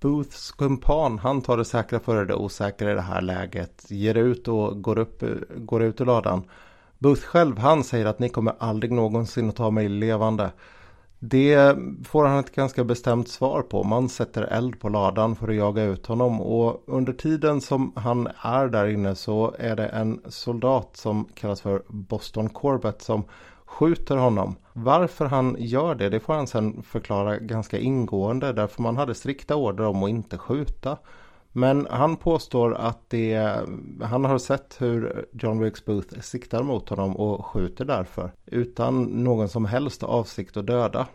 Booths 0.00 0.50
kumpan, 0.50 1.18
han 1.18 1.42
tar 1.42 1.56
det 1.56 1.64
säkra 1.64 2.00
före 2.00 2.24
det 2.24 2.34
osäkra 2.34 2.92
i 2.92 2.94
det 2.94 3.00
här 3.00 3.20
läget. 3.20 3.84
Ger 3.88 4.14
ut 4.14 4.48
och 4.48 4.82
går, 4.82 4.98
upp, 4.98 5.24
går 5.56 5.82
ut 5.82 6.00
ur 6.00 6.04
ladan. 6.04 6.42
Booth 6.98 7.22
själv, 7.22 7.58
han 7.58 7.84
säger 7.84 8.06
att 8.06 8.18
ni 8.18 8.28
kommer 8.28 8.54
aldrig 8.58 8.92
någonsin 8.92 9.48
att 9.48 9.56
ta 9.56 9.70
mig 9.70 9.88
levande. 9.88 10.50
Det 11.18 11.76
får 12.04 12.26
han 12.26 12.38
ett 12.38 12.54
ganska 12.54 12.84
bestämt 12.84 13.28
svar 13.28 13.62
på. 13.62 13.84
Man 13.84 14.08
sätter 14.08 14.42
eld 14.42 14.80
på 14.80 14.88
ladan 14.88 15.36
för 15.36 15.48
att 15.48 15.54
jaga 15.54 15.82
ut 15.82 16.06
honom 16.06 16.40
och 16.40 16.82
under 16.86 17.12
tiden 17.12 17.60
som 17.60 17.92
han 17.96 18.28
är 18.42 18.68
där 18.68 18.86
inne 18.86 19.14
så 19.14 19.54
är 19.58 19.76
det 19.76 19.86
en 19.86 20.20
soldat 20.28 20.96
som 20.96 21.24
kallas 21.34 21.60
för 21.60 21.82
Boston 21.88 22.48
Corbett 22.48 23.02
som 23.02 23.24
skjuter 23.70 24.16
honom. 24.16 24.56
Varför 24.72 25.24
han 25.26 25.56
gör 25.58 25.94
det, 25.94 26.08
det 26.08 26.20
får 26.20 26.34
han 26.34 26.46
sen 26.46 26.82
förklara 26.82 27.38
ganska 27.38 27.78
ingående 27.78 28.52
därför 28.52 28.82
man 28.82 28.96
hade 28.96 29.14
strikta 29.14 29.56
order 29.56 29.84
om 29.84 30.02
att 30.02 30.10
inte 30.10 30.38
skjuta. 30.38 30.96
Men 31.52 31.86
han 31.90 32.16
påstår 32.16 32.74
att 32.74 33.10
det, 33.10 33.56
han 34.02 34.24
har 34.24 34.38
sett 34.38 34.76
hur 34.78 35.26
John 35.32 35.58
Wilkes 35.58 35.84
Booth 35.84 36.20
siktar 36.20 36.62
mot 36.62 36.88
honom 36.88 37.16
och 37.16 37.46
skjuter 37.46 37.84
därför. 37.84 38.32
Utan 38.46 39.02
någon 39.02 39.48
som 39.48 39.64
helst 39.64 40.02
avsikt 40.02 40.56
att 40.56 40.66
döda. 40.66 41.06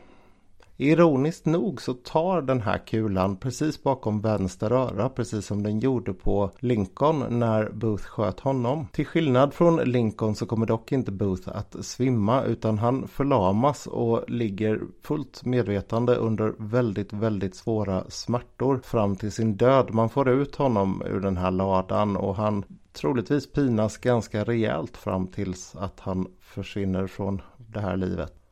Ironiskt 0.78 1.46
nog 1.46 1.82
så 1.82 1.94
tar 1.94 2.42
den 2.42 2.62
här 2.62 2.78
kulan 2.78 3.38
precis 3.38 3.84
bakom 3.84 4.22
vänster 4.22 4.72
öra 4.72 5.10
precis 5.10 5.46
som 5.46 5.64
den 5.64 5.80
gjorde 5.80 6.14
på 6.14 6.52
Lincoln 6.60 7.40
när 7.40 7.70
Booth 7.70 8.04
sköt 8.04 8.40
honom. 8.40 8.88
Till 8.92 9.06
skillnad 9.06 9.54
från 9.54 9.76
Lincoln 9.76 10.36
så 10.36 10.46
kommer 10.46 10.66
dock 10.66 10.92
inte 10.92 11.12
Booth 11.12 11.50
att 11.50 11.76
svimma 11.86 12.44
utan 12.44 12.78
han 12.78 13.08
förlamas 13.08 13.88
och 13.88 14.30
ligger 14.30 14.82
fullt 15.02 15.46
medvetande 15.46 16.16
under 16.16 16.54
väldigt, 16.58 17.14
väldigt 17.14 17.56
svåra 17.56 18.04
smärtor 18.10 18.80
fram 18.84 19.16
till 19.16 19.32
sin 19.32 19.58
död. 19.58 19.94
Man 19.94 20.10
får 20.10 20.30
ut 20.30 20.56
honom 20.56 21.04
ur 21.06 21.20
den 21.20 21.38
här 21.38 21.52
ladan 21.52 22.18
och 22.18 22.36
han 22.36 22.64
troligtvis 22.94 23.52
pinas 23.52 23.98
ganska 23.98 24.44
rejält 24.44 24.98
fram 24.98 25.28
tills 25.28 25.76
att 25.76 26.00
han 26.00 26.28
försvinner 26.40 27.08
från 27.08 27.42
det 27.58 27.80
här 27.80 27.98
livet. 27.98 28.45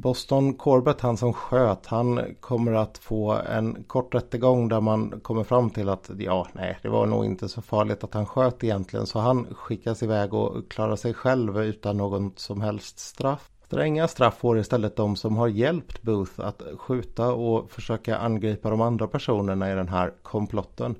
Boston 0.00 0.54
Corbett, 0.54 1.00
han 1.00 1.16
som 1.16 1.32
sköt, 1.32 1.86
han 1.86 2.34
kommer 2.40 2.72
att 2.72 2.98
få 2.98 3.32
en 3.32 3.84
kort 3.84 4.14
rättegång 4.14 4.68
där 4.68 4.80
man 4.80 5.20
kommer 5.20 5.44
fram 5.44 5.70
till 5.70 5.88
att 5.88 6.10
ja, 6.18 6.46
nej, 6.52 6.78
det 6.82 6.88
var 6.88 7.06
nog 7.06 7.24
inte 7.24 7.48
så 7.48 7.62
farligt 7.62 8.04
att 8.04 8.14
han 8.14 8.26
sköt 8.26 8.64
egentligen. 8.64 9.06
Så 9.06 9.18
han 9.18 9.46
skickas 9.54 10.02
iväg 10.02 10.34
och 10.34 10.70
klarar 10.70 10.96
sig 10.96 11.14
själv 11.14 11.62
utan 11.62 11.96
något 11.96 12.38
som 12.38 12.60
helst 12.60 12.98
straff. 12.98 13.50
Stränga 13.66 14.08
straff 14.08 14.38
får 14.38 14.58
istället 14.58 14.96
de 14.96 15.16
som 15.16 15.36
har 15.36 15.48
hjälpt 15.48 16.02
Booth 16.02 16.40
att 16.40 16.62
skjuta 16.78 17.32
och 17.32 17.70
försöka 17.70 18.18
angripa 18.18 18.70
de 18.70 18.80
andra 18.80 19.06
personerna 19.06 19.72
i 19.72 19.74
den 19.74 19.88
här 19.88 20.12
komplotten. 20.22 20.94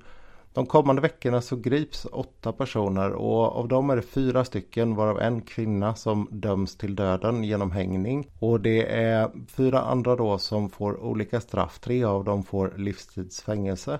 De 0.53 0.65
kommande 0.65 1.01
veckorna 1.01 1.41
så 1.41 1.55
grips 1.55 2.07
åtta 2.11 2.51
personer 2.51 3.11
och 3.11 3.57
av 3.57 3.67
dem 3.67 3.89
är 3.89 3.95
det 3.95 4.01
fyra 4.01 4.45
stycken 4.45 4.95
varav 4.95 5.19
en 5.19 5.41
kvinna 5.41 5.95
som 5.95 6.27
döms 6.31 6.75
till 6.75 6.95
döden 6.95 7.43
genom 7.43 7.71
hängning. 7.71 8.29
Och 8.39 8.61
det 8.61 8.93
är 8.95 9.31
fyra 9.47 9.81
andra 9.81 10.15
då 10.15 10.37
som 10.37 10.69
får 10.69 11.03
olika 11.03 11.41
straff. 11.41 11.79
Tre 11.79 12.03
av 12.03 12.23
dem 12.23 12.43
får 12.43 12.73
livstidsfängelse. 12.77 13.99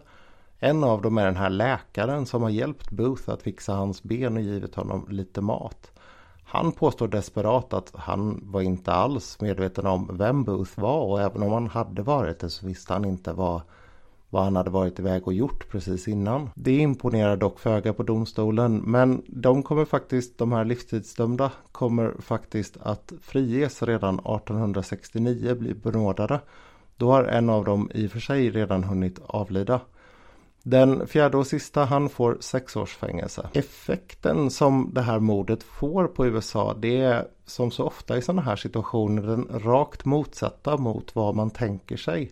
En 0.59 0.83
av 0.83 1.01
dem 1.01 1.17
är 1.17 1.25
den 1.25 1.35
här 1.35 1.49
läkaren 1.49 2.25
som 2.25 2.43
har 2.43 2.49
hjälpt 2.49 2.91
Booth 2.91 3.29
att 3.29 3.41
fixa 3.41 3.73
hans 3.73 4.03
ben 4.03 4.37
och 4.37 4.43
givit 4.43 4.75
honom 4.75 5.05
lite 5.09 5.41
mat. 5.41 5.91
Han 6.43 6.71
påstår 6.71 7.07
desperat 7.07 7.73
att 7.73 7.91
han 7.95 8.39
var 8.43 8.61
inte 8.61 8.91
alls 8.91 9.41
medveten 9.41 9.85
om 9.85 10.17
vem 10.17 10.43
Booth 10.43 10.79
var 10.79 11.01
och 11.01 11.21
även 11.21 11.43
om 11.43 11.51
han 11.51 11.67
hade 11.67 12.01
varit 12.01 12.39
det 12.39 12.49
så 12.49 12.67
visste 12.67 12.93
han 12.93 13.05
inte 13.05 13.33
vad 13.33 13.61
vad 14.29 14.43
han 14.43 14.55
hade 14.55 14.69
varit 14.69 14.99
iväg 14.99 15.27
och 15.27 15.33
gjort 15.33 15.69
precis 15.69 16.07
innan. 16.07 16.49
Det 16.55 16.77
imponerar 16.77 17.37
dock 17.37 17.59
föga 17.59 17.93
på 17.93 18.03
domstolen 18.03 18.77
men 18.77 19.23
de 19.27 19.63
kommer 19.63 19.85
faktiskt, 19.85 20.37
de 20.37 20.51
här 20.51 20.65
livstidsdömda 20.65 21.51
kommer 21.71 22.13
faktiskt 22.19 22.77
att 22.81 23.13
friges 23.21 23.83
redan 23.83 24.15
1869, 24.15 25.55
bli 25.55 25.73
benådade. 25.73 26.39
Då 26.97 27.11
har 27.11 27.23
en 27.23 27.49
av 27.49 27.65
dem 27.65 27.91
i 27.93 28.07
och 28.07 28.11
för 28.11 28.19
sig 28.19 28.49
redan 28.49 28.83
hunnit 28.83 29.19
avlida. 29.25 29.81
Den 30.63 31.07
fjärde 31.07 31.37
och 31.37 31.47
sista 31.47 31.85
han 31.85 32.09
får 32.09 32.37
sex 32.39 32.75
års 32.75 32.95
fängelse. 32.95 33.49
Effekten 33.53 34.49
som 34.49 34.91
det 34.93 35.01
här 35.01 35.19
mordet 35.19 35.63
får 35.63 36.07
på 36.07 36.25
USA 36.25 36.73
det 36.73 37.01
är 37.01 37.27
som 37.45 37.71
så 37.71 37.85
ofta 37.85 38.17
i 38.17 38.21
sådana 38.21 38.41
här 38.41 38.55
situationer 38.55 39.21
den 39.21 39.47
rakt 39.59 40.05
motsatta 40.05 40.77
mot 40.77 41.15
vad 41.15 41.35
man 41.35 41.49
tänker 41.49 41.97
sig. 41.97 42.31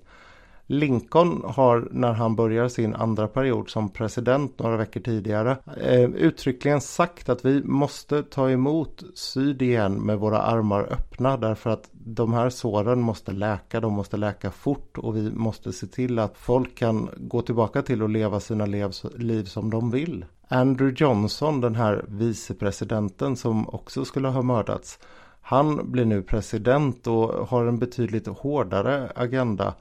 Lincoln 0.70 1.42
har 1.46 1.88
när 1.92 2.14
han 2.14 2.36
börjar 2.36 2.68
sin 2.68 2.96
andra 2.96 3.28
period 3.28 3.70
som 3.70 3.90
president 3.90 4.60
några 4.60 4.78
veckor 4.78 5.00
tidigare 5.00 5.58
eh, 5.82 6.04
uttryckligen 6.04 6.82
sagt 6.82 7.30
att 7.30 7.46
vi 7.46 7.64
måste 7.64 8.24
ta 8.24 8.50
emot 8.50 9.04
syd 9.16 9.62
igen 9.62 9.94
med 9.94 10.20
våra 10.20 10.42
armar 10.42 10.84
öppna 10.84 11.38
därför 11.38 11.70
att 11.70 11.90
de 11.92 12.34
här 12.34 12.50
såren 12.50 13.02
måste 13.02 13.32
läka, 13.32 13.80
de 13.80 13.94
måste 13.94 14.18
läka 14.18 14.52
fort 14.52 14.98
och 14.98 15.16
vi 15.16 15.32
måste 15.32 15.74
se 15.74 15.88
till 15.88 16.20
att 16.20 16.38
folk 16.38 16.76
kan 16.76 17.10
gå 17.18 17.42
tillbaka 17.42 17.82
till 17.82 18.04
och 18.04 18.10
leva 18.10 18.40
sina 18.40 18.66
liv 19.16 19.44
som 19.44 19.70
de 19.70 19.92
vill. 19.92 20.26
Andrew 20.48 21.06
Johnson, 21.06 21.62
den 21.62 21.76
här 21.76 22.06
vicepresidenten 22.08 23.36
som 23.36 23.70
också 23.70 24.06
skulle 24.06 24.28
ha 24.28 24.42
mördats, 24.42 25.00
Han 25.42 25.92
blir 25.92 26.06
nu 26.06 26.22
president 26.22 27.08
och 27.08 27.48
har 27.48 27.66
en 27.66 27.80
betydligt 27.80 28.28
hårdare 28.28 29.12
agenda. 29.16 29.74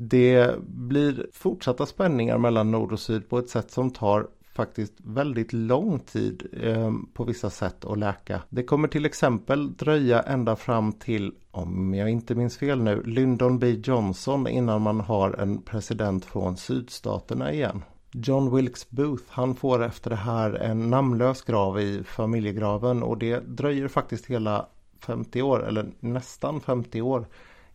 Det 0.00 0.60
blir 0.60 1.26
fortsatta 1.32 1.86
spänningar 1.86 2.38
mellan 2.38 2.70
nord 2.70 2.92
och 2.92 3.00
syd 3.00 3.28
på 3.28 3.38
ett 3.38 3.48
sätt 3.48 3.70
som 3.70 3.90
tar 3.90 4.26
faktiskt 4.54 4.94
väldigt 5.04 5.52
lång 5.52 5.98
tid 5.98 6.46
eh, 6.62 6.92
på 7.14 7.24
vissa 7.24 7.50
sätt 7.50 7.84
att 7.84 7.98
läka. 7.98 8.42
Det 8.48 8.62
kommer 8.62 8.88
till 8.88 9.06
exempel 9.06 9.76
dröja 9.76 10.22
ända 10.22 10.56
fram 10.56 10.92
till, 10.92 11.32
om 11.50 11.94
jag 11.94 12.10
inte 12.10 12.34
minns 12.34 12.56
fel 12.56 12.82
nu, 12.82 13.02
Lyndon 13.02 13.58
B 13.58 13.70
Johnson 13.70 14.46
innan 14.46 14.82
man 14.82 15.00
har 15.00 15.32
en 15.32 15.62
president 15.62 16.24
från 16.24 16.56
sydstaterna 16.56 17.52
igen. 17.52 17.82
John 18.12 18.56
Wilkes 18.56 18.90
Booth 18.90 19.24
han 19.28 19.54
får 19.54 19.84
efter 19.84 20.10
det 20.10 20.16
här 20.16 20.54
en 20.54 20.90
namnlös 20.90 21.42
grav 21.42 21.80
i 21.80 22.02
familjegraven 22.04 23.02
och 23.02 23.18
det 23.18 23.40
dröjer 23.40 23.88
faktiskt 23.88 24.26
hela 24.26 24.66
50 25.00 25.42
år 25.42 25.68
eller 25.68 25.86
nästan 26.00 26.60
50 26.60 27.02
år 27.02 27.26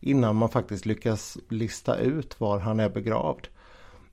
innan 0.04 0.36
man 0.36 0.50
faktiskt 0.50 0.86
lyckas 0.86 1.38
lista 1.50 1.98
ut 1.98 2.40
var 2.40 2.60
han 2.60 2.80
är 2.80 2.90
begravd. 2.90 3.48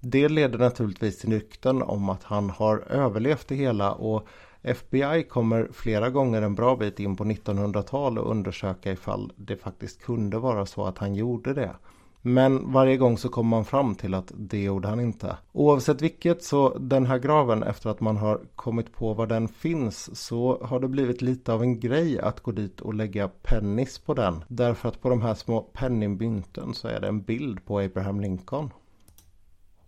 Det 0.00 0.28
leder 0.28 0.58
naturligtvis 0.58 1.18
till 1.18 1.32
rykten 1.32 1.82
om 1.82 2.08
att 2.08 2.22
han 2.22 2.50
har 2.50 2.78
överlevt 2.78 3.48
det 3.48 3.54
hela 3.54 3.92
och 3.92 4.26
FBI 4.62 5.22
kommer 5.22 5.68
flera 5.72 6.10
gånger 6.10 6.42
en 6.42 6.54
bra 6.54 6.76
bit 6.76 7.00
in 7.00 7.16
på 7.16 7.24
1900-talet 7.24 8.24
och 8.24 8.30
undersöka 8.30 8.92
ifall 8.92 9.32
det 9.36 9.56
faktiskt 9.56 10.02
kunde 10.02 10.38
vara 10.38 10.66
så 10.66 10.84
att 10.86 10.98
han 10.98 11.14
gjorde 11.14 11.54
det. 11.54 11.76
Men 12.22 12.72
varje 12.72 12.96
gång 12.96 13.18
så 13.18 13.28
kommer 13.28 13.50
man 13.50 13.64
fram 13.64 13.94
till 13.94 14.14
att 14.14 14.32
det 14.36 14.62
gjorde 14.62 14.88
han 14.88 15.00
inte. 15.00 15.36
Oavsett 15.52 16.02
vilket 16.02 16.42
så 16.42 16.78
den 16.78 17.06
här 17.06 17.18
graven 17.18 17.62
efter 17.62 17.90
att 17.90 18.00
man 18.00 18.16
har 18.16 18.40
kommit 18.56 18.92
på 18.92 19.14
var 19.14 19.26
den 19.26 19.48
finns 19.48 20.16
så 20.26 20.64
har 20.64 20.80
det 20.80 20.88
blivit 20.88 21.22
lite 21.22 21.52
av 21.52 21.62
en 21.62 21.80
grej 21.80 22.18
att 22.18 22.40
gå 22.40 22.52
dit 22.52 22.80
och 22.80 22.94
lägga 22.94 23.28
pennis 23.28 23.98
på 23.98 24.14
den. 24.14 24.44
Därför 24.48 24.88
att 24.88 25.02
på 25.02 25.08
de 25.08 25.22
här 25.22 25.34
små 25.34 25.60
penningmynten 25.60 26.74
så 26.74 26.88
är 26.88 27.00
det 27.00 27.08
en 27.08 27.22
bild 27.22 27.64
på 27.64 27.80
Abraham 27.80 28.20
Lincoln. 28.20 28.70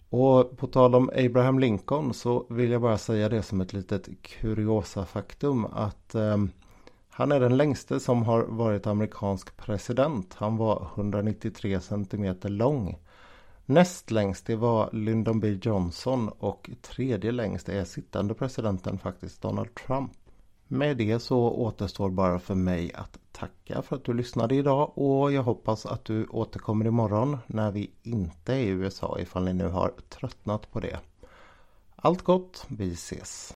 Och 0.09 0.57
på 0.57 0.67
tal 0.67 0.95
om 0.95 1.11
Abraham 1.17 1.59
Lincoln 1.59 2.15
så 2.15 2.47
vill 2.51 2.71
jag 2.71 2.81
bara 2.81 2.99
säga 2.99 3.29
det 3.29 3.43
som 3.43 3.61
ett 3.61 3.73
litet 3.73 4.09
kuriosa 4.23 5.07
faktum 5.07 5.65
att 5.65 6.15
eh, 6.15 6.37
han 7.15 7.33
är 7.33 7.41
den 7.41 7.57
längste 7.57 8.01
som 8.01 8.23
har 8.23 8.43
varit 8.43 8.87
amerikansk 8.87 9.57
president. 9.57 10.35
Han 10.35 10.57
var 10.57 10.89
193 10.95 11.81
cm 11.81 12.37
lång. 12.43 12.99
Näst 13.67 14.11
längst 14.11 14.47
det 14.47 14.57
var 14.57 14.91
Lyndon 14.93 15.41
B 15.41 15.59
Johnson 15.63 16.29
och 16.29 16.71
tredje 16.83 17.33
längst 17.33 17.69
är 17.69 17.85
sittande 17.85 18.35
presidenten 18.35 18.99
faktiskt 18.99 19.43
Donald 19.43 19.75
Trump. 19.75 20.13
Med 20.69 20.97
det 20.97 21.21
så 21.21 21.39
återstår 21.39 22.11
bara 22.11 22.39
för 22.39 22.55
mig 22.55 22.93
att 22.95 23.19
tacka 23.33 23.83
för 23.83 23.97
att 23.97 24.05
du 24.05 24.15
lyssnade 24.15 24.55
idag 24.55 24.99
och 24.99 25.33
jag 25.33 25.43
hoppas 25.43 25.87
att 25.87 26.05
du 26.05 26.27
återkommer 26.27 26.87
imorgon 26.87 27.39
när 27.47 27.71
vi 27.71 27.91
inte 28.03 28.53
är 28.53 28.59
i 28.59 28.69
USA 28.69 29.19
ifall 29.21 29.45
ni 29.45 29.53
nu 29.53 29.69
har 29.69 29.93
tröttnat 30.09 30.73
på 30.73 30.81
det. 30.81 30.99
Allt 31.97 32.23
gott, 32.23 32.67
vi 32.69 32.93
ses! 32.93 33.51